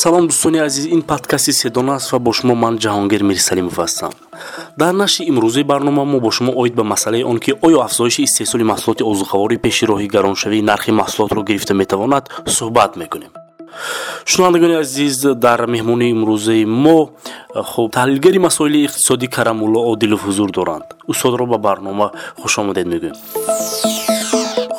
[0.00, 0.86] салом дӯстони азиз.
[0.86, 4.12] Ин подкасти седон аст ва бо шумо ман ҷаҳонгир мирсалимов ҳастам.
[4.78, 8.64] Дар нашри имрӯзаи барнома мо бо шумо оид ба масъалаи он ки оё афзоиши истеҳсоли
[8.72, 12.24] маҳсулоти озуқаворӣ пеши роҳи гароншавии нархи маҳсулотро гирифта метавонад
[12.56, 13.32] суҳбат мекунем.
[14.30, 16.98] Шунавандагони азиз дар меҳмонии имрӯзаи мо
[17.70, 20.86] хуб таҳлилгари масоили иқтисодӣ карамулло одилов ҳузур доранд.
[21.12, 22.06] Устодро ба барнома
[22.40, 23.16] хушомадед мегӯем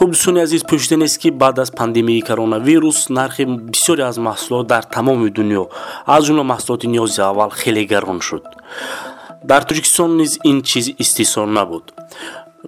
[0.01, 4.83] хуб дӯстони азиз пӯшида нест ки баъд аз пандемияи коронавирус нархи бисёре аз маҳсулот дар
[4.95, 5.63] тамоми дунё
[6.07, 8.43] аз ҷумла маҳсулоти ниёзи аввал хеле гарон шуд.
[9.43, 11.83] Дар тоҷикистон низ ин чиз истеҳсон набуд.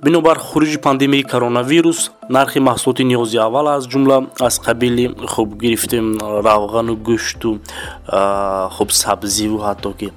[0.03, 6.05] Бинобар хуруҷи пандемияи коронавирус нархи маҳсулоти ниёзи аввал аз ҷумла аз қабили хуб гирифтем
[6.47, 7.49] равғану гӯшту
[8.75, 10.07] хуб сабзиву ҳатто ки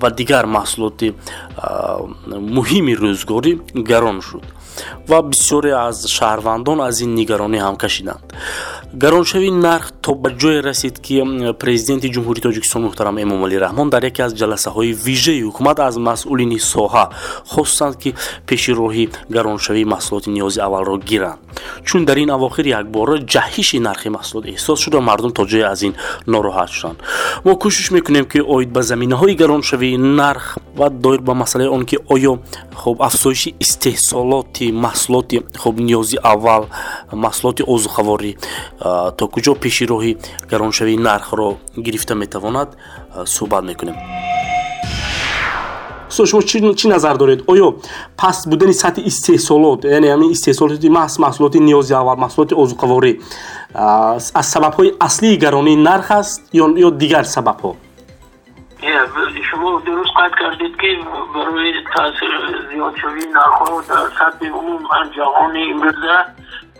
[0.00, 1.08] ва дигар маҳсулоти
[2.56, 3.52] муҳими рӯзгорӣ
[3.90, 4.44] гарон шуд
[5.08, 8.22] ва бисёре аз шаҳрвандон аз ин нигаронӣ ҳам кашиданд
[8.94, 11.14] гароншавии нарх то ба ҷое расид ки
[11.62, 17.04] президенти ҷумҳурии тоҷикистон муҳтарам эмомалӣ раҳмон дар яке аз ҷаласаҳои вижаи ҳукумат аз масъулини соҳа
[17.52, 18.10] хостанд ки
[18.46, 19.04] пеши роҳи
[19.36, 21.40] гароншавии маҳсулоти ниёзи аввалро гиранд.
[21.84, 25.94] Чун дар ин авохир якбора ҷаҳиши нархи маҳсулот эҳсос шуда мардум то ҷое аз ин
[26.34, 26.98] нороҳат шуданд
[27.44, 30.44] мо кӯшиш мекунем ки оид ба заминаҳои гароншавии нарх
[30.78, 32.32] ва доир ба масъалаи он ки оё
[32.74, 36.62] хуб афзоиши истеҳсолоти ки маҳсулоти хуб ниёзи аввал
[37.24, 38.32] маҳсулоти озуқаворӣ
[39.18, 40.12] то куҷо пеши роҳи
[40.50, 41.48] гароншавии нархро
[41.86, 42.68] гирифта метавонад
[43.36, 43.96] суҳбат мекунем.
[46.08, 47.74] دوستان شما چی, چی نظر دارید آیا
[48.18, 53.20] پس بودن سطح استحصالات یعنی همین استحصالات محص محصولات نیازی و محصولات اوزقواری
[54.34, 57.76] از سبب های اصلی گرانی نرخ است یا دیگر سبب ها
[59.50, 60.98] شما درست قد کردید که
[61.34, 62.30] برای تاثیر
[62.70, 66.24] زیاد شوی نرخ در سطح عموم جهان امروزه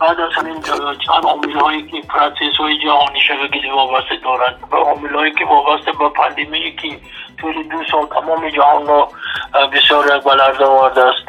[0.01, 0.61] بعد از همین
[1.05, 5.91] چند عامل هایی که پرسیس های جهانی شبکه وابسته دارند و عامل هایی که وابسته
[5.91, 6.99] به پندمی که
[7.41, 9.09] طول دو سال تمام جهان را
[9.73, 11.25] بسیار بلرز آورده است.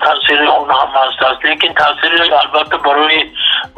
[0.00, 1.44] تاثیر اون هم هست.
[1.44, 3.24] لیکن تاثیر البته برای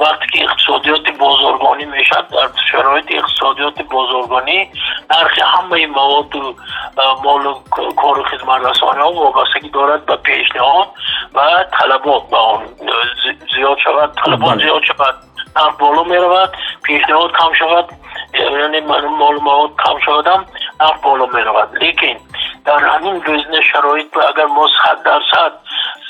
[0.00, 4.70] وقتی که اقتصادیات بازرگانی می‌شد در شرایط اقتصادیات بازرگانی
[5.10, 6.54] نرخ همه مواد و
[7.24, 7.54] مال و
[7.96, 10.88] کار و خدمت رسانی ها وابستگی دارد به پیشنهاد
[11.34, 12.66] و طلبات به آن
[13.56, 14.64] زیاد شود طلبات بله.
[14.64, 15.14] زیاد شود
[15.56, 17.88] نرخ بالا می رود پیشنهاد کم شود
[18.34, 20.44] یعنی مال مواد کم شود هم
[20.80, 22.16] نرخ بالا می رود لیکن
[22.64, 25.52] در همین وزن شرایط اگر ما صد درصد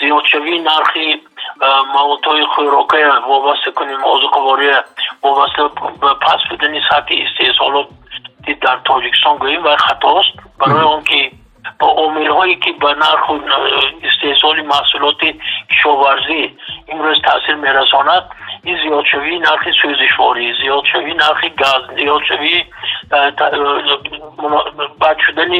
[0.00, 1.22] زیاد شوی نرخی
[1.60, 4.78] Э, маводҳои хӯрокия вобаста кунем озуқавория
[5.22, 5.62] вобаста
[6.02, 10.34] ба паст будани сатҳи истеҳсолоти дар тоҷикистон гӯем вай хатост.
[10.58, 11.20] Барои он ки
[11.80, 13.40] ба омилҳое ки ба нарху э,
[14.08, 15.28] истеҳсоли маҳсулоти
[15.70, 16.40] кишоварзӣ
[16.92, 18.24] имрӯз таъсир мерасонад
[18.64, 22.64] این زیادشوی نرخ سوزشواری زیادشوی نرخ گاز زیادشوی
[25.00, 25.50] بد شدن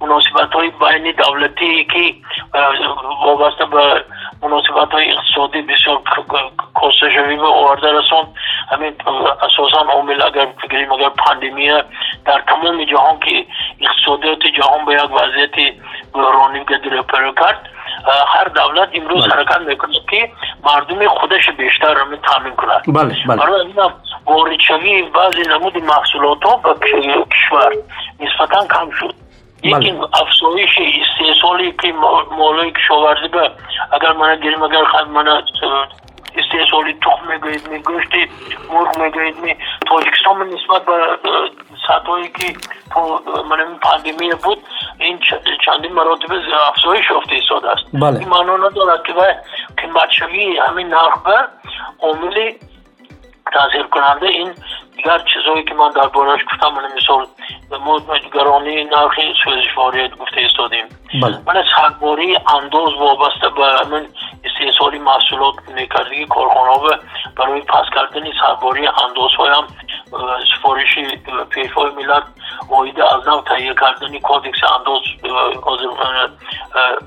[0.00, 2.14] مناسبت های بین دولتی که
[3.24, 4.04] وابسته به
[4.42, 6.02] مناسبت های اقتصادی بسیار
[6.74, 8.26] کاسته شوی به آورده رسان.
[8.70, 8.94] همین
[9.42, 11.84] اساسا عامل اگر فکریم اگر پاندمیه
[12.24, 13.46] در تمام جهان که
[13.80, 15.74] اقتصادیات جهان به یک وضعیت
[16.14, 17.70] بحرانی گدر پیدا کرد
[18.28, 19.34] هر دولت امروز بله.
[19.34, 20.30] حرکت می‌کنه که
[20.64, 23.92] مردم خودش بیشتر رو تامین کنند بله بله
[24.26, 26.74] وارد شوی بعضی نمود محصولات ها به
[27.30, 27.72] کشور
[28.20, 29.14] نسبتا کم شد
[29.64, 29.76] بله.
[29.76, 31.92] یکی افزایش استحصالی که
[32.38, 33.50] مالای کشاورزی به
[33.92, 34.82] اگر من گیریم اگر
[35.12, 35.28] من
[36.34, 38.08] استحصالی تخم می‌گوید می گوشت
[38.72, 39.56] مرغ می‌گوید می
[39.86, 41.18] تاجیکستان نسبت به
[41.88, 42.58] سطحی که
[43.50, 44.58] من این پاندمی بود
[44.98, 45.18] این
[45.64, 46.32] چندین مراتب
[46.68, 48.18] افزایش یافته ایستاد است بله.
[48.18, 49.12] این معنا ندارد که
[49.76, 51.48] قیمت شوی همین نرخ به
[52.00, 52.52] عامل
[53.52, 54.54] تاثیر کننده این
[54.96, 57.26] دیگر چیزهایی که من در بارش گفتم من مثال
[58.34, 59.14] گرانی نرخ
[59.44, 59.74] سوزش
[60.20, 60.84] گفته ایستادیم
[61.22, 61.38] بله.
[61.46, 64.08] من سرباری انداز وابسته به همین
[64.58, 66.96] استحصالی محصولات میکردگی کارخانه و
[67.36, 69.66] برای پس کردن سرباری انداز هم
[70.56, 70.98] سفارش
[71.50, 72.22] پیشوای ملت
[72.70, 75.00] واحد از نو تهیه کردن کودکس انداز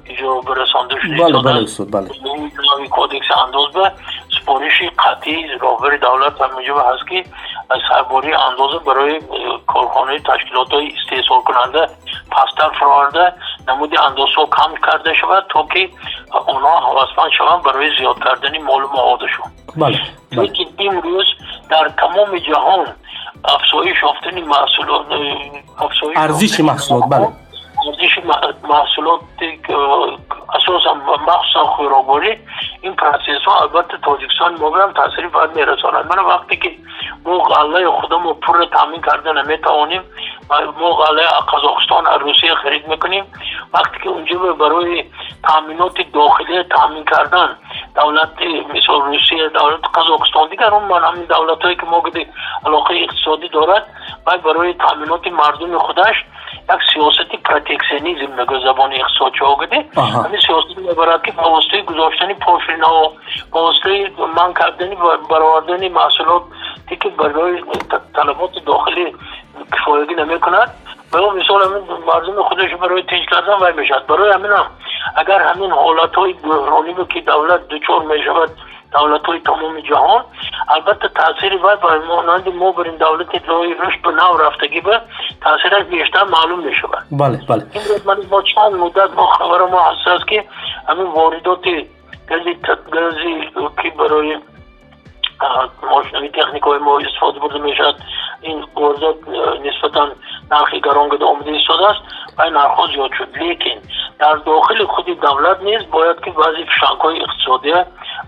[0.06, 1.18] اجرا برسانده شده.
[1.18, 2.88] بله بله بله.
[2.90, 3.92] کودکس انداز به
[4.42, 7.24] سفارش قطعی راهبر دولت و موجب هست که
[7.90, 9.22] سرباری اندازه برای
[9.68, 11.88] کارخانه تشکیلات های استحصال کننده
[12.32, 13.34] پستر فرارده
[13.68, 15.90] نمودی اندازه ها کم کرده شود تا که
[16.48, 19.46] اونا حواسمند شوند برای زیاد کردن مال موادشون
[19.78, 20.00] بله,
[20.32, 20.52] بله.
[20.78, 21.26] این روز
[21.70, 22.88] در تمام جهان
[23.46, 25.06] افزایش یافتن محصولات
[26.16, 27.28] ارزش محصولات بله
[27.88, 28.20] ارزش
[28.70, 29.22] محصولات
[30.56, 30.94] اساسا
[31.28, 32.38] مخصوصا خوراکواری
[32.82, 36.16] این پروسس ها البته تاجیکستان ما هم تاثیر باید میرساند.
[36.16, 36.72] من وقتی که
[37.26, 40.02] ما غله خودم رو پر تامین کردن نمی‌توانیم
[40.80, 43.26] ما غله قزاقستان روسیه خرید می‌کنیم
[43.74, 45.04] وقتی که اونجا برای
[45.48, 47.58] تامینات داخلی تامین کردن
[47.96, 48.42] دولت
[48.74, 52.04] مثل روسیه دولت قزاقستان دیگر اون من همین دولت هایی که ما
[52.66, 53.88] علاقه اقتصادی دارد
[54.28, 56.16] و برای تامینات مردم خودش
[56.70, 63.04] یک سیاستی پروتکشنیزم نگه زبان اقتصاد چه آگده همین سیاستی می‌برد که واسطه گذاشتنی پاشینا
[63.04, 63.14] و
[63.52, 64.98] واسطه من کردنی
[65.30, 66.44] برآوردن محصولات
[67.02, 67.64] که برای
[68.16, 69.16] طلبات داخلی
[69.74, 70.74] کفایگی نمی کند
[71.12, 74.66] به مثال همین مردم خودش برای تیج کردن وای می‌شد برای همین هم
[75.16, 76.36] اگر همین حالت های
[77.10, 78.50] که دولت دچار می شود
[78.92, 80.24] دولت های تمام جهان.
[80.70, 85.02] البته تاثیر باید با مانند ما برین دولت روی رشد به نو رفتگی به
[85.42, 87.66] تاثیرش بیشتر معلوم می شود بله بله.
[87.74, 90.46] این من با چند مدت ما خبر ما حساس که
[90.88, 91.66] همین واردات
[92.30, 92.56] گازی
[92.92, 93.50] گازی
[93.84, 94.38] که برای
[95.92, 97.96] ماشینی تکنیک های ما استفاده برده می‌شد
[98.42, 99.16] این واردات
[99.66, 100.10] نسبتا
[100.52, 102.00] نرخی گران گده آمده ایستاده است
[102.38, 103.38] و این نرخ زیاد شد.
[103.38, 103.82] لیکن
[104.20, 107.74] در داخل خود دولت نیز باید که بعضی فشنگ های اقتصادی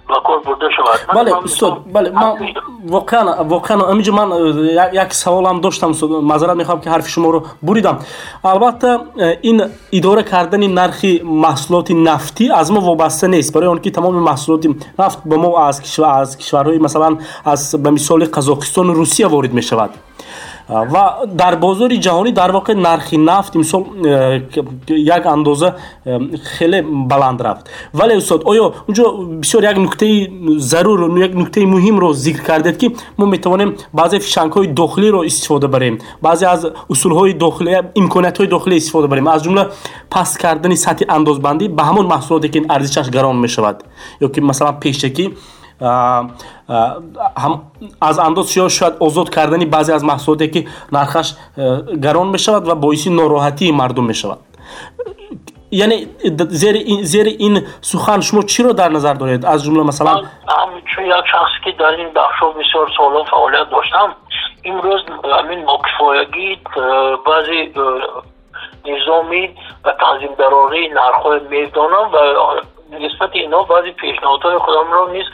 [0.08, 2.34] کار برده شود بله استاد بله من
[2.88, 4.58] واقعا واقعا همینجا من
[4.94, 8.00] یک سوال هم داشتم معذرت می‌خوام که حرف شما رو بریدم
[8.44, 8.98] البته
[9.42, 14.68] این اداره کردن نرخ محصولات نفتی از ما وابسته نیست برای آنکه تمام محصولات
[15.00, 19.54] نفت به ما از کشور از کشورهای مثلا از به مثال قزاقستان و روسیه وارد
[19.54, 19.90] می شود
[20.70, 24.42] ва дар бозори ҷаҳонӣ дар воқеъ нархи нафт имсол э,
[25.16, 25.76] як андоза
[26.06, 26.20] э,
[26.58, 27.70] хеле баланд рафт.
[27.94, 29.04] Вале устод оё унҷо
[29.42, 35.24] бисёр як нуктаи зарур як нуктаи муҳимро зикр кардед ки мо метавонем баъзе фишангҳои дохилиро
[35.24, 39.28] истифода барем баъзе аз усулҳои дохилӣ имкониятҳои дохилӣ истифода барем.
[39.28, 39.72] Аз ҷумла
[40.10, 43.84] паст кардани сатҳи андозбандӣ ба ҳамон маҳсулоте ки арзишаш гарон мешавад.
[44.22, 45.26] Ё ки масалан пешакӣ
[47.38, 47.62] هم
[48.02, 51.34] از انداز یا شاید آزاد کردنی بعضی از محصولاتی که نرخش
[52.04, 54.40] گران می شود و باعث ناراحتی مردم می شود
[55.72, 56.08] یعنی
[56.50, 60.22] زیر این, زیر این سخن شما چی رو در نظر دارید؟ از جمله مثلا
[60.96, 64.16] چون یک شخصی که در این بخش بسیار سالا فعالیت داشتم
[64.66, 65.02] امروز
[65.40, 66.58] همین ناکفایگی
[67.28, 67.74] بعضی
[68.86, 72.18] نظامی و تنظیم دراری نرخ می‌دانم و
[73.00, 75.26] نسبت اینا بعضی پیشنهادهای خودم رو نیز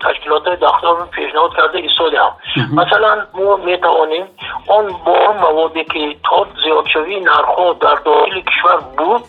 [0.00, 2.32] تشکیلات داخل رو پیشنهاد کرده ایستاده هم.
[2.72, 4.26] مثلا ما می توانیم
[4.68, 9.22] آن با موادی که تا زیاد شوی نرخ در داخل کشور بود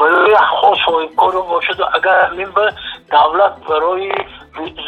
[0.00, 0.78] برای خاص
[1.16, 2.72] کار باشد و اگر همین به
[3.10, 4.12] دولت برای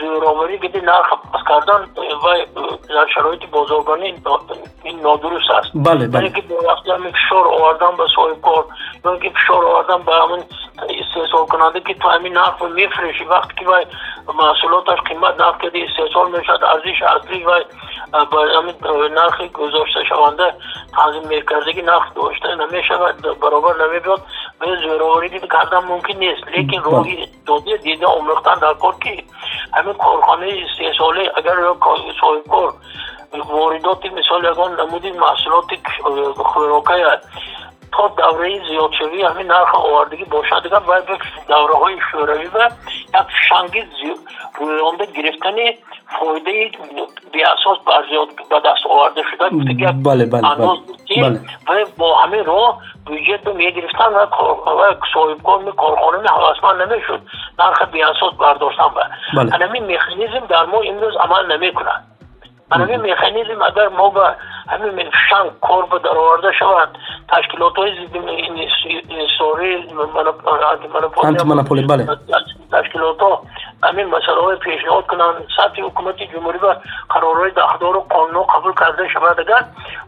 [0.01, 1.89] زیراوری بده نرخ پس کردن
[2.25, 2.47] و
[2.89, 4.15] در شرایط بازارگانی
[4.83, 5.71] این نادرست است.
[5.75, 6.31] بله بله.
[6.31, 8.65] که به وقتی همین فشار آوردن به صاحب کار
[9.05, 10.45] یا که فشار آوردن به همین
[10.79, 13.87] استحصال کننده که تو همین نرخ رو میفروشی وقتی که
[14.33, 17.65] محصولاتش قیمت نرخ کده استحصال می‌شد ارزش اصلی و
[18.25, 18.75] با همین
[19.15, 20.55] نرخ گذاشته شونده
[20.97, 24.21] تنظیم میکردگی نرخ داشته نمی‌شود برابر نمیبید
[24.60, 26.92] به زیراوری دیده کردن ممکن نیست لیکن بله.
[26.92, 29.24] راهی داده دیده آموختن در کار که
[29.74, 31.56] همین کارخانه استحصالی اگر
[32.22, 32.74] صاحب کار
[33.34, 35.66] واردات مثال یکان نمودی محصولات
[36.38, 37.06] خوراکه
[37.92, 41.18] تا دوره زیادشوی همین نرخ آوردگی باشد دیگر باید به
[41.48, 42.70] دوره های شوروی و
[43.10, 43.84] یک فشنگی
[44.60, 45.56] رویانده گرفتن
[46.07, 46.71] فایده
[47.33, 47.79] بی اساس
[48.51, 49.49] به دست آورده شده
[49.93, 50.57] بله بله بله,
[51.23, 51.41] بله.
[51.69, 54.27] و با همین راه بودجت رو می‌گرفتن و
[55.15, 57.21] صاحب کار می کارخانه حواسمند نمی‌شد
[57.59, 59.01] نرخ بی اساس برداشتن و
[59.37, 59.67] بله.
[59.67, 61.91] همین مکانیزم در ما امروز عمل نمی‌کنه
[62.71, 64.37] همین مکانیزم اگر ما به
[64.69, 66.89] همین منفشان کار به در آورده شود
[67.29, 67.91] تشکیلات های
[69.39, 69.89] سوری
[71.17, 72.07] آنتی منپولی بله
[72.73, 73.43] تشکیلات ها
[73.85, 76.77] همین مسئله های پیشنهاد کنن سطح حکومت جمهوری و
[77.09, 79.41] قرارهای داخدار و قانون قبول کرده شود.
[79.41, 79.65] اگر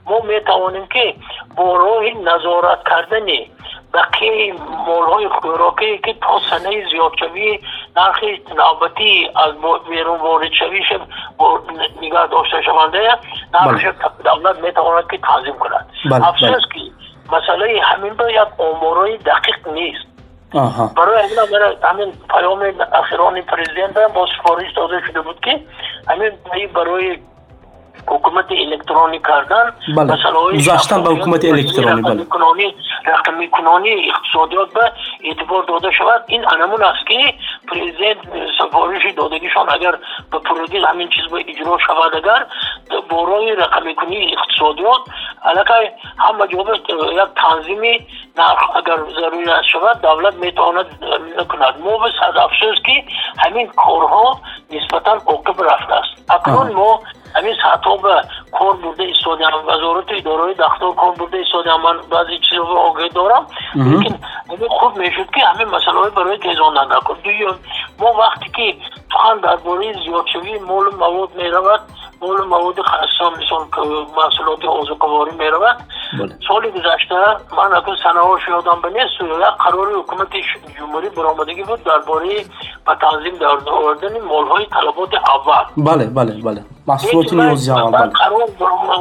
[0.06, 1.14] ما می توانیم که
[1.56, 2.04] با راه
[2.34, 3.50] نظارت کردنی
[3.94, 4.54] بقیه
[4.86, 7.60] مولهای خوراکی که تا سنه زیادشوی
[7.96, 8.24] نرخ
[8.56, 9.52] نوبتی از
[9.90, 10.92] بیرون وارد شویش
[12.02, 13.18] نگاه داشته شونده
[13.54, 13.84] نرخش
[14.24, 15.86] دولت می‌تواند که تنظیم کند.
[16.10, 16.60] بله، افسوس بله.
[16.74, 16.80] که
[17.32, 20.15] مسئله همین با یک آمارای دقیق نیست.
[20.52, 22.68] барои ҳамин амира ҳамин паёми
[23.00, 25.66] ахирони президентам бо сифориш дода шуда буд ки
[26.06, 26.32] ҳамин
[26.72, 27.22] барои
[28.07, 30.17] حکومت الکترونی کردن بله.
[30.57, 32.25] گذاشتن به حکومت الکترونی بله
[33.05, 34.91] رقمی کنانی اقتصادیات به
[35.23, 37.33] اعتبار داده شود این انمون است که
[37.67, 38.17] پریزیدنت
[38.59, 39.91] سفارش دادگیشان اگر
[40.31, 42.45] به پروگیز همین چیز به اجرا شود اگر
[43.09, 45.01] بورای رقمی کنی اقتصادیات
[45.43, 50.85] علاقه هم جواب یک تنظیمی نرخ اگر ضروری شود دولت میتواند
[51.39, 53.03] نکند مو به صد افسوس که
[53.37, 54.41] همین کارها
[54.71, 56.99] نسبتا عقب رفته است اکنون ما
[57.34, 58.14] ҳамин саатҳо ба
[58.50, 63.44] кор бурда истодаам вазорати идораи дахтор кор бурда истодаам ман баъзе чизҳоро огеҳ дорам.
[63.74, 64.16] Лекин
[64.50, 67.56] ҳамин хуб мешуд ки ҳамин масъалаҳои барои тезон накун дуюм
[68.00, 68.66] мо вақте ки
[69.16, 71.80] سخن درباره زیادشوی مول مواد می‌رود
[72.20, 73.80] مول مواد خاصا مثل
[74.16, 75.76] محصولات آزوکواری می‌رود.
[76.18, 76.38] بله.
[76.48, 77.14] سال گذشته
[77.56, 80.28] من اگر سنهاش یادم بنیست یک قرار حکومت
[80.78, 82.44] جمهوری برآمدگی بود درباره
[82.86, 85.64] و تنظیم در آوردن مالهای طلبات اول.
[85.76, 86.64] بله بله بله.
[86.86, 88.10] محصولات نیازی اول بله.
[88.10, 88.42] قرار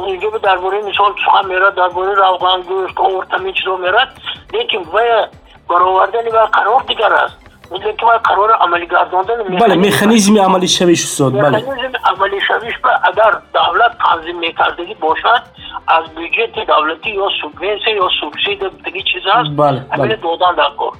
[0.06, 4.08] اینجا به درباره مثال سخن میرد درباره روغن گوشت آورد همین چیزا میرد.
[4.52, 5.26] لیکن و
[5.68, 7.45] برآوردن و قرار دیگر است.
[7.70, 13.30] که قرار عملی گرداندن بله مکانیزم عملی شویش استاد بله مکانیزم عملی شویش به اگر
[13.54, 15.42] دولت تنظیم میکردگی باشد
[15.88, 20.16] از بودجت دولتی یا سوبوینسی یا سوبسید دیگه چیز هست بله بله.
[20.16, 20.92] دادن در کار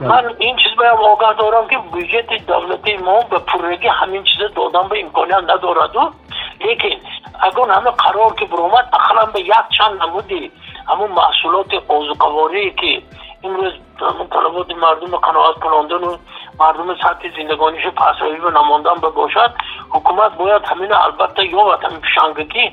[0.00, 0.08] بله.
[0.08, 4.88] من این چیز باید آگاه دارم که بودجت دولتی ما به پرگی همین چیز دادن
[4.88, 6.10] به امکانیت ندارد و
[6.60, 6.96] لیکن
[7.40, 10.50] اگر همه قرار که برامد اخلا به یک چند نمودی
[10.88, 13.02] همون محصولات آزوکواری که
[13.44, 13.72] امروز
[14.30, 16.16] طلبات مردم قناعت کنندن و
[16.60, 19.54] مردم سطح زندگانیش پسروی و نماندن باشد
[19.90, 22.72] حکومت باید همین البته یا وطن پیشنگی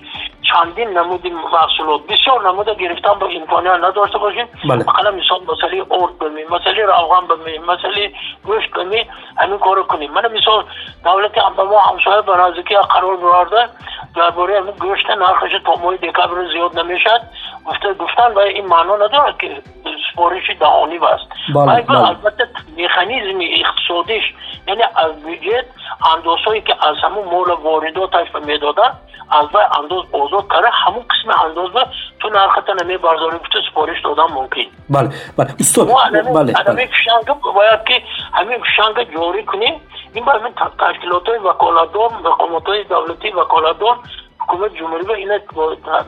[0.51, 4.75] چندین نمود محصولات بسیار نمود گرفتن با امکانیت نداشته باشیم بله.
[4.75, 8.11] مثلا مثال مسئله ارد بمیم مسئله روغن بمیم مسئله
[8.45, 9.07] گوشت بمیم
[9.37, 10.65] همین کارو کنیم من مثال
[11.03, 13.69] دولت هم به ما همسایه به نزدیکی قرار برارده
[14.15, 17.21] درباره همین گوشت نرخش تا ماه دکبر زیاد نمی‌شد
[17.65, 19.61] گفته گفتن و این معنا نداره که
[20.15, 21.55] سپارش دهانی بست.
[21.55, 22.07] بله, بله.
[22.07, 24.23] البته مکانیزم اقتصادیش
[24.67, 25.65] یعنی از بودجت
[26.15, 28.91] اندازهایی که از همون مول وارداتش می‌دادن
[29.31, 31.85] از بای انداز آزاد کرده همون قسم انداز به
[32.19, 34.61] تو نرخت نمی بازاری گفته سپارش دادن ممکن.
[34.89, 35.55] بله بله.
[35.59, 36.53] استاد بله.
[36.53, 38.01] بله فشنگ باید که
[38.33, 39.81] همین فشنگ جاری کنیم.
[40.13, 40.41] این باید
[40.79, 43.97] تشکیلات های وکالتدار مقامات های دولتی وکالتدار
[44.47, 45.39] حکومت جمهوری و این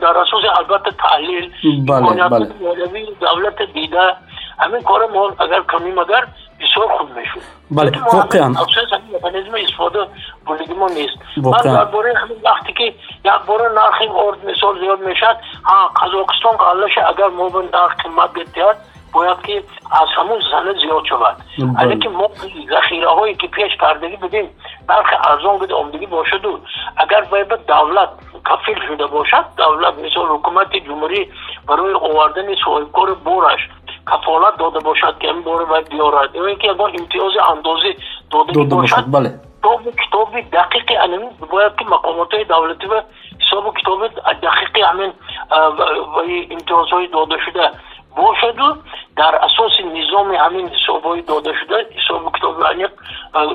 [0.00, 1.52] در اساس البته تحلیل
[1.88, 3.06] بله بله.
[3.20, 4.14] دولت دیده
[4.58, 6.26] همین کار ما اگر کنیم اگر
[6.60, 8.46] بسیار خوب می‌شود بله واقعا.
[8.46, 10.06] افسوس همین مکانیزم استفاده
[10.46, 11.16] بلدی ما نیست.
[11.36, 12.84] من درباره همین وقتی که
[13.24, 18.32] یک بار نرخ ارد مثال زیاد می‌شد ها قزاقستان قالش اگر ما به نرخ قیمت
[18.32, 18.76] بتیاد
[19.12, 21.36] باید که از همون سنه زیاد شود.
[21.78, 22.30] اگه که ما
[22.70, 24.50] ذخیره هایی که پیش کردگی بدیم
[24.88, 26.60] نرخ ارزان بده عمدگی باشد و
[26.96, 28.08] اگر باید دولت
[28.49, 31.31] کفیل شده باشد دولت مثل حکومت جمهوری
[31.67, 33.69] برای آوردن صاحبکار بورش
[34.11, 37.95] کفالت داده باشد که این باره باید بیارد یا اینکه اگر امتیاز اندازی
[38.31, 43.01] داده, داده باشد بله کتاب کتاب دقیق علمی باید که مقامات دولتی و
[43.47, 44.07] حساب کتاب
[44.41, 45.13] دقیق همین
[46.51, 47.71] امتیاز های داده شده
[48.15, 48.75] باشد و
[49.20, 52.92] дар асоси низоми ҳамин ҳисобҳои дода шуда ҳисоби китоби алиқ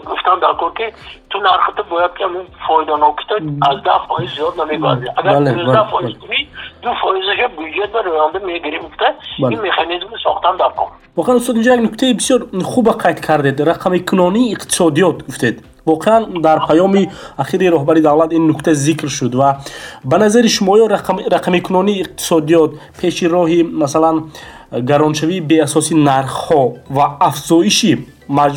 [0.09, 0.85] гуфтан дар кор ки
[1.29, 3.35] ту нархата бояд ки ҳамин фоиданокита
[3.69, 6.39] аз даҳ фоиз зиёд намебарди агар дуздаҳ фоиз кунӣ
[6.83, 9.07] ду фоизаша бюҷет ва роянда мегирем гуфта.
[9.53, 13.59] Ин механизми сохтан даркор воқеан устод инҷо як нуктаи бисёр хуба қайд кардед.
[13.59, 15.55] Рақами кунонии иқтисодиёт гуфтед.
[15.85, 19.59] Воқеан дар паёми ахири роҳбари давлат ин нукта зикр шуд ва
[20.03, 24.31] ба назари шумоё рақамикунонии иқтисодиёт пеши роҳи масалан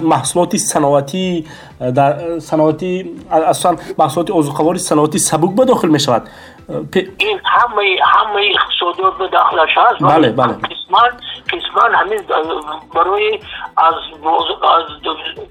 [0.03, 1.47] محصولات صنعتی
[1.95, 6.29] در صنعتی اصلا محصولات آذوقواری صنعتی سبک به داخل می شود
[7.19, 10.03] این همه همه اقتصادیات به داخلش هست.
[10.03, 10.53] بله بله.
[10.53, 11.11] قسمان
[11.53, 12.21] قسمان همین
[12.95, 13.41] برای
[13.77, 13.95] از
[14.63, 14.85] از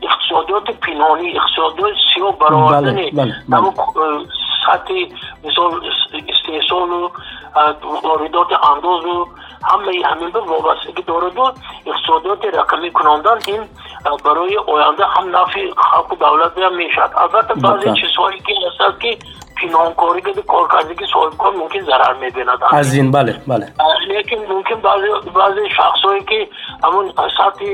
[0.03, 3.71] اقتصادیات پینانی اقتصادیات سیاه برآوردن بله بله, بله.
[4.65, 4.93] سطح
[5.43, 5.81] مثال
[6.29, 7.09] استحصال و
[8.03, 9.27] واردات انداز و
[9.71, 11.51] همه همین به وابستگی دارد و
[11.85, 13.61] اقتصادیات رقمی کنندن این
[14.25, 19.17] برای آینده هم نفع خلق و دولت هم می‌شد البته بعضی چیزهایی که هست که
[19.55, 23.67] پینانکاری که کارکردگی صاحب کار ممکن ضرر می‌بیند از این بله بله
[24.07, 26.47] لیکن ممکن بعضی بعضی شخصهایی که
[26.83, 27.65] همون سطح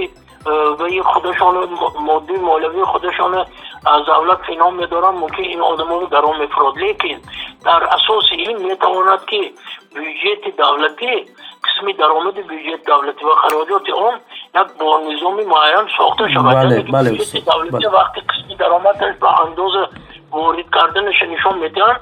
[0.80, 1.70] و خودشان
[2.02, 3.46] مادی مالوی خودشان
[3.86, 7.22] از دولت فینام میدارن ممکن این آدم رو در آن مفراد لیکن
[7.66, 9.52] در اساس این می‌تواند که
[9.92, 11.26] بودجت دولتی
[11.64, 14.20] قسمی درآمد بودجت دولتی و خراجات آن
[14.56, 16.56] یک با نظام معین ساخته شود.
[16.56, 17.90] بله یعنی بله دولتی بله.
[17.90, 19.88] وقتی قسمی درآمدش به اندازه
[20.32, 21.98] وارد کردنش نشان میدن.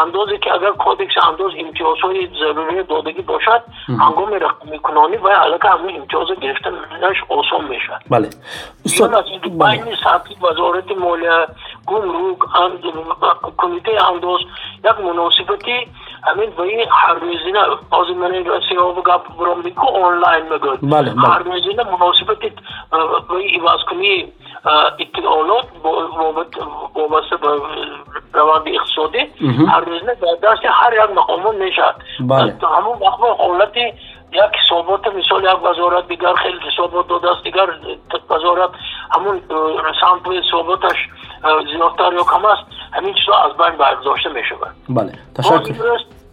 [0.00, 6.00] اندازه که اگر کودکس انداز امتیازهای ضروری دادگی باشد هنگام رقمی کنانی و علاقه همین
[6.00, 8.30] امتیاز گرفتنش آسان می‌شد بله.
[8.84, 9.24] استاد
[9.58, 9.96] بله.
[10.42, 11.46] وزارت مالیه
[11.86, 12.38] گمرک
[13.56, 14.40] کمیته انداز
[14.84, 15.88] یک مناسبتی
[16.22, 17.60] همین به این هر روزینه
[17.90, 22.52] باز من سیاه گپ برام میکو آنلاین مگد بله بله هر روزینه مناسبتی
[23.28, 24.32] به این ایواز کنی
[24.98, 25.64] اطلاعات
[26.94, 27.48] وابسته به
[28.32, 29.18] روند اقتصادی
[29.68, 33.92] هر روزینه در دست هر یک مقامون می‌شد بله همون مقام حالتی
[34.32, 37.66] یک حسابات مثال یک وزارت دیگر خیلی حسابات داده است دیگر
[38.30, 38.70] وزارت
[39.14, 39.40] همون
[40.00, 40.96] سمت حساباتش
[41.72, 42.62] زیادتر یا کم است
[42.92, 45.74] همین چیزا از بین برداشته می شود بله تشکر.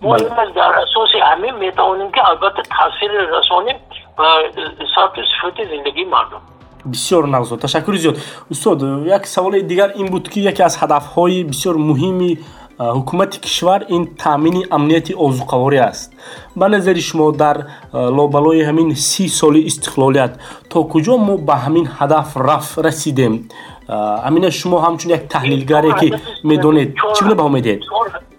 [0.01, 0.51] ما بله.
[0.55, 3.75] در اساس همین می توانیم که البته تاثیر رسانیم
[4.19, 4.23] و
[4.95, 6.41] سطح صفت زندگی مردم.
[6.93, 8.17] بسیار نغزاد تشکر زیاد.
[8.51, 12.37] استاد یک سوال دیگر این بود که یکی از هدفهای بسیار مهمی
[12.78, 16.12] ҳукумати кишвар ин таъмини амнияти озуқаворӣ аст
[16.56, 17.56] ба назари шумо дар
[17.92, 20.32] лобалои ҳамин си соли истиқлолият
[20.70, 23.34] то куҷо мо ба ҳамин ҳадаф раф расидем
[24.28, 26.08] амина шумо ҳамчун як таҳлилгаре ки
[26.50, 27.82] медонед чӣ гуна баҳо медиҳед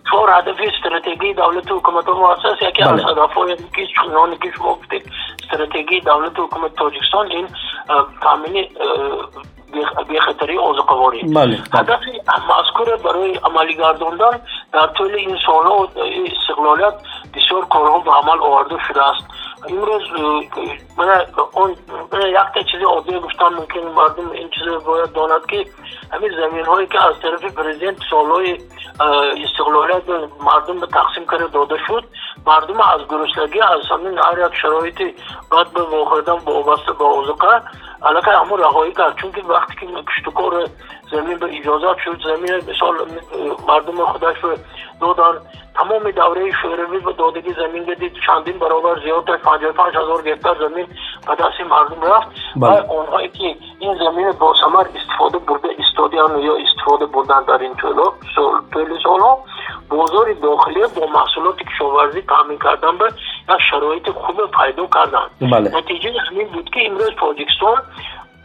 [0.10, 5.04] چهار هدف استراتژی دولت و حکومت مؤسس یکی از هدفهای که چنانی که شما گفتید
[5.44, 7.48] استراتژی دولت و حکومت تاجیکستان این
[8.24, 8.56] تامین
[10.09, 14.41] بیخطری اوزقواری بله هدف مذکور برای عملی گرداندن
[14.73, 15.89] در طول این سالها
[16.41, 16.95] استقلالیت
[17.35, 19.25] بسیار کارها به عمل آورده شده است.
[19.69, 20.03] امروز
[20.99, 21.71] من اون
[22.13, 25.65] یک چیزی عادی گفتم ممکن مردم این چیز باید داند که
[26.13, 28.59] همین زمین هایی که از طرف پرزیدنت سالهای
[29.45, 30.03] استقلالیت
[30.45, 32.05] مردم به تقسیم کرده داده شد
[32.47, 35.15] مردم از گرسنگی از همین هر یک شرایطی
[35.51, 37.63] بعد به واقعیدن با وابسته با اوزقه
[38.03, 40.69] علاقه همون رهایی کرد چون که وقتی که کشتکار
[41.12, 42.96] زمین به اجازت شد زمین مثال
[43.68, 44.50] مردم خودش رو
[45.02, 45.40] دادن
[45.76, 50.88] تمام دوره شوروی به دادگی زمین گدید چندین برابر زیادتر 55 هزار گکتر زمین
[51.28, 52.92] به دست مردم رفت و بله.
[52.92, 58.04] اونهایی که این زمین با ثمر استفاده برده استادیان یا استفاده بردن در این طول
[58.74, 59.44] طول سالها
[59.90, 63.06] بازار داخلی با محصولات کشاورزی تامین کردن به
[63.50, 65.78] یک شرایط خوب پیدا کردن بله.
[65.78, 67.82] نتیجه همین بود که امروز تاجیکستان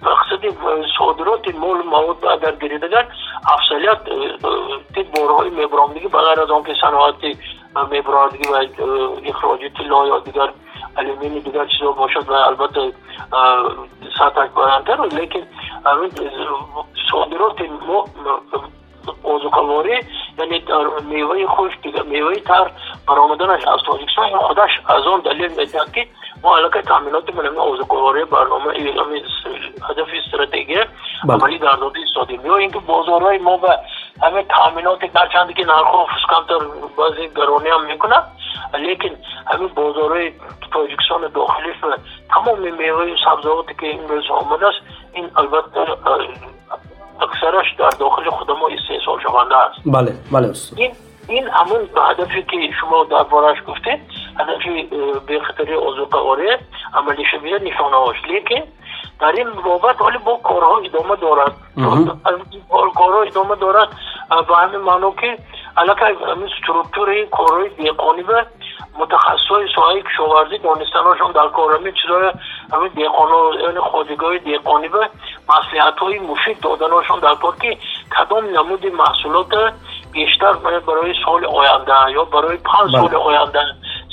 [0.01, 0.55] مقصد
[0.97, 3.05] صادرات مال مواد اگر گریدگان
[3.47, 3.99] افضلیت
[4.95, 7.37] تید بارهای میبرامدگی بغیر از آنکه صنعت
[7.91, 8.55] میبرامدگی و
[9.25, 10.49] اخراج طلا یا دیگر
[10.97, 12.91] الومینی دیگر چیزا باشد و البته
[14.19, 15.39] سطح برندتر لیکن
[17.11, 17.55] صادرات
[19.23, 19.99] اوزوکاواری
[20.39, 21.73] یعنی در میوه خوش
[22.05, 22.71] میوه تر
[23.07, 26.07] برآمدنش از تاجیکستان خودش از اون دلیل می‌دهد که
[26.44, 28.72] ما علاقه تامینات من اوزوکاواری برنامه
[29.90, 30.76] هدف استراتژی
[31.28, 33.78] عملی در داده ایستادیم یا اینکه بازارهای ما به
[34.22, 36.64] همه تامینات درچند که نرخ کمتر
[36.98, 38.16] بعضی گرانی هم میکنه
[38.74, 39.08] لیکن
[39.46, 40.32] همین بازارهای
[40.72, 41.72] تاجیکستان داخلی
[42.34, 44.78] تمام میوه سبزیاتی که این روز آمده است
[45.12, 45.80] این البته
[47.20, 50.92] اکثرش در داخل خود ما استحصال شونده است بله بله استاد این
[51.28, 54.00] این همون هدفی که شما در بارش گفتید
[54.39, 54.83] هدفی
[55.27, 56.47] به خطر اوزوقواری
[56.93, 58.67] عملی شبیه نشانه هاش لیکن
[59.19, 61.55] در این بابت ولی با کارها ادامه دارد.
[62.95, 63.89] کارها ادامه دارد.
[64.47, 65.37] به همین معنا که
[65.77, 68.45] علاقه همین سترکتور این کارهای دیقانی به
[68.99, 72.31] متخصصای ساحه کشاورزی دانستناشون در کار همین چیزای
[72.73, 75.09] همین دیقانا یعنی خودگاه دیقانی به
[75.49, 77.77] مسلحت های مفید دادناشون در کار که
[78.17, 79.73] کدام نمود محصولات
[80.11, 81.45] بیشتر برای سال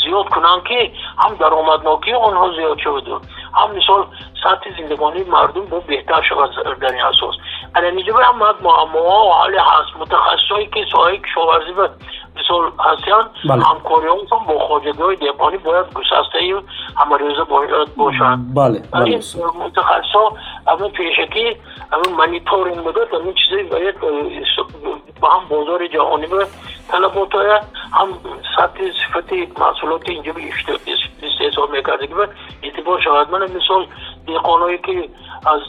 [0.02, 3.08] آینده یا برای پنج سال آینده زیاد کنن که هم درآمدناکی آنها زیاد شود
[3.54, 4.08] هم مثال
[4.44, 7.36] سطح زندگانی مردم با بهتر شود در این اساس
[7.75, 11.91] الانیجا هم معما و حال هست متخصصایی که ساحه کشاورزی به
[12.41, 13.65] مثال هستیان بله.
[13.65, 16.39] همکاری هم با خواجگی های دیپانی باید گسسته
[16.97, 19.21] هماریزه باید باشند بله بله
[19.65, 20.15] متخصص
[20.69, 21.57] همه پیشکی
[21.93, 23.95] همه منیتورینگ بده همین چیزی باید
[25.21, 26.47] با هم بازار جهانی به
[26.89, 27.61] طلبات های
[27.93, 28.09] هم
[28.57, 30.41] سطح صفتی محصولات اینجا به
[31.23, 32.15] استحصال می‌کرده که
[32.63, 33.87] اعتبار شود من مثال
[34.27, 35.09] دیقانایی که
[35.47, 35.61] از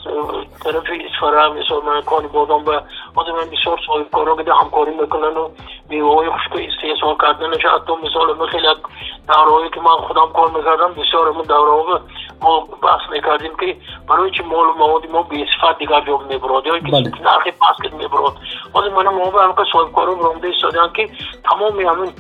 [0.64, 2.72] طرف اسفره مثال من کانی بادم به
[3.16, 5.50] من بسیار صاحب کارا که همکاری می‌کنن و
[5.90, 8.68] میوه های خشک استحصال کردنش حتی مثال من خیلی
[9.28, 12.02] دورهایی که من خودم کار می‌کردم بسیار من دوره
[12.42, 13.78] ما بحث می‌کردیم که
[14.10, 17.94] برای چه مال و موادی ما به صفت دیگر جا میبراد یا که نرخی پاسکت
[17.94, 18.34] میبراد
[18.76, 21.10] من ما به همکه صاحب کارا برامده ایستادن که
[21.44, 22.12] تمام همین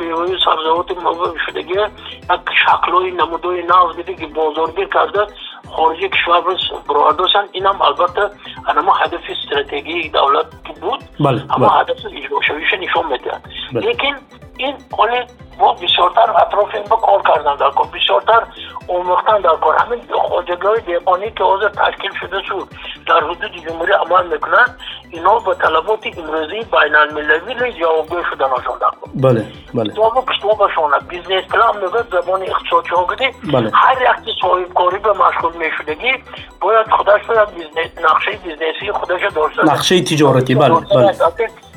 [0.00, 5.26] میوه سبزوات ما شدگی یک شکلای نمودای ناز دیده که بازارگیر کرده
[5.70, 6.40] خارجی کشور
[6.88, 8.30] برادرسن این هم البته
[8.68, 10.46] اما هدف استراتژی دولت
[10.80, 11.04] بود.
[11.20, 13.32] بله اما هدف اجرا شویش نشان میده
[13.72, 14.16] لیکن
[14.56, 15.26] این حال
[15.58, 18.42] ما بسیارتر اطراف این کار کردن در کار بسیارتر
[18.86, 19.76] اومختن در کار.
[19.76, 22.68] همین خواجگاه دیپانی که حاضر تشکیل شده شد
[23.06, 24.66] در حدود جمهوری عمل می‌کنن.
[25.10, 28.78] اینا به طلبات امروزی بین المللی جوابگوی شدن آشان
[29.14, 29.92] بله بله.
[29.92, 33.70] تو کشتوا باشونه بیزنس پلان میگه زبان اقتصادی ها گده بله.
[33.74, 36.12] هر یک صاحب کاری به مشغول میشدگی
[36.60, 41.12] باید خودش باید بیزنس نقشه بیزنسی خودش داشته نقشه تجارتی بله بله.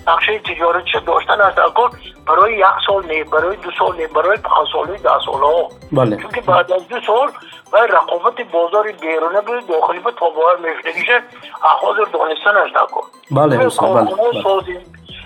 [0.07, 4.67] نقشه تجارتی داشتن است اگر برای یک سال نه برای دو سال نه برای پنج
[4.73, 5.67] سال ده سال ها.
[5.91, 6.17] بله.
[6.17, 7.27] چون بعد از دو سال
[7.73, 11.23] و رقابت بازار بیرونه به داخلی به تابعه میشدگیشه
[11.61, 14.81] حاضر دانستن است اگر بله بله, بله.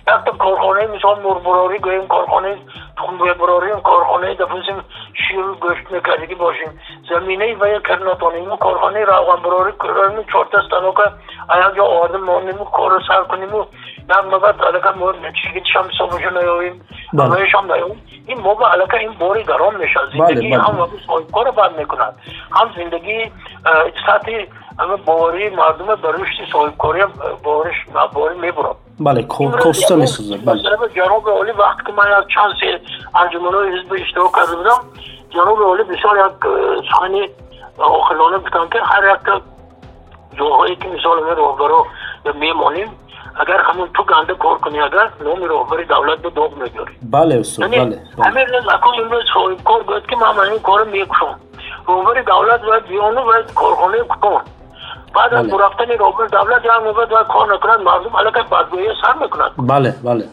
[0.07, 2.57] یک تا کارخانه مثال مربراری گویم کارخانه
[2.97, 4.85] تخم براری کارخانه دفنسیم
[5.27, 6.79] شیر گوشت میکردگی باشیم.
[7.09, 11.01] زمینه و یک کرناتانیم کارخانه روغن براری کنیم چهار تا استانو که
[11.55, 13.65] ایا جا آدم مانیم کار سر کنیم و
[14.09, 16.81] یک مبت علاقه مورد چیگی شام صبحشو نیاییم
[17.13, 21.51] همه شام نیاییم این موقع علاقه این باری گرام میشه زندگی هم وقتی صاحب کار
[21.51, 22.13] بد می‌کنن.
[22.51, 23.31] هم زندگی
[24.07, 24.31] سطح
[24.79, 27.03] همه باوری مردم به رشد صاحب کاری
[27.43, 27.75] باورش
[28.13, 30.61] باوری می‌برم بله کوستا میسوزه بله.
[30.95, 32.79] جناب عالی وقت که من از چند سه
[33.19, 34.79] انجمنهای حزب اشتراک کرده بودم
[35.29, 36.51] جناب عالی بسیار یک
[36.91, 37.29] سخنی
[37.77, 39.41] آخلانه بودن که هر یک
[40.39, 41.85] جاهایی که مثال می راهبرا
[42.33, 42.87] میمانیم.
[43.39, 47.69] اگر همون تو گنده کار کنی اگر نام راهبری دولت به دوغ می‌گیری بله استاد
[47.69, 51.39] بله همین روز اکو امروز صاحب کار گفت که من این کار می‌کشم.
[51.87, 54.41] راهبری دولت باید بیانو باید کارخانه کتون
[55.15, 55.65] بعد از بله.
[55.65, 55.85] رفتن
[56.27, 60.25] دولت یا میباید باید کار نکنند مردم علاقه بدگویی سر می‌کنند بله بله.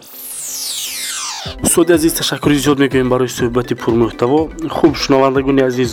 [1.63, 5.93] устоди азиз ташаккури зиёд мекунем барои суҳбати пурмуҳтаво хуб шунавандагони азиз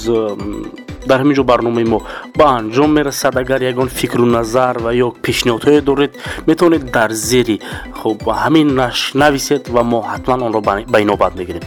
[1.10, 2.00] дар ҳамин ҷо барномаи мо
[2.40, 3.34] ба анҷом мерасад.
[3.38, 6.12] Агар ягон фикру назар ва ё пешниҳодҳое доред
[6.48, 7.58] метавонед дар зери
[8.00, 10.62] хуб ҳамин нашр нависед ва мо ҳатман онро
[10.94, 11.64] ба инобат мегирем.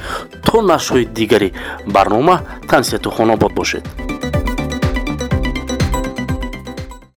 [0.47, 1.53] То нашрҳои дигари
[1.87, 2.37] барнома
[2.69, 3.85] тансияту хонобод бошед.